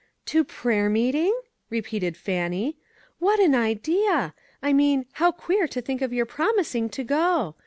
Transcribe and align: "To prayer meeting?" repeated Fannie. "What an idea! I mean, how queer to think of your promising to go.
"To 0.33 0.43
prayer 0.43 0.89
meeting?" 0.89 1.39
repeated 1.69 2.17
Fannie. 2.17 2.75
"What 3.19 3.39
an 3.39 3.53
idea! 3.53 4.33
I 4.59 4.73
mean, 4.73 5.05
how 5.21 5.31
queer 5.31 5.67
to 5.67 5.79
think 5.79 6.01
of 6.01 6.11
your 6.11 6.25
promising 6.25 6.89
to 6.89 7.03
go. 7.03 7.55